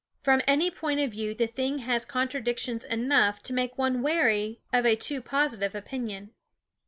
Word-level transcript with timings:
From 0.23 0.41
any 0.47 0.71
point 0.71 0.99
of 0.99 1.11
view 1.11 1.35
the 1.35 1.45
thing 1.45 1.77
has 1.77 2.05
contradictions 2.05 2.83
enough 2.85 3.43
to 3.43 3.53
make 3.53 3.77
one 3.77 4.01
wary 4.01 4.59
of 4.73 4.83
a 4.83 4.95
too 4.95 5.21
positive 5.21 5.75
opinion. 5.75 6.31